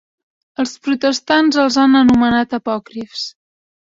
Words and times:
Els 0.61 0.71
protestants 0.87 1.59
els 1.65 1.77
han 1.83 1.99
anomenat 2.03 2.57
apòcrifs. 2.61 3.29